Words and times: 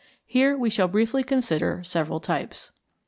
Here 0.25 0.57
we 0.57 0.71
shall 0.71 0.87
briefly 0.87 1.21
consider 1.23 1.83
several 1.83 2.19
types. 2.19 2.71